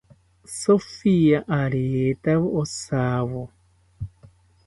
Sofia 0.59 1.39
aretawo 1.59 2.43
ojawo 2.61 3.43